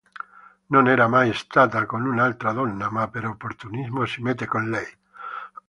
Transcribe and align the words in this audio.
Non 0.73 0.83
era 0.87 1.07
mai 1.07 1.31
stata 1.31 1.85
con 1.85 2.01
un'altra 2.07 2.53
donna, 2.53 2.89
ma 2.89 3.07
per 3.07 3.27
opportunismo 3.27 4.03
si 4.05 4.19
mette 4.23 4.47
con 4.47 4.67
lei. 4.67 4.91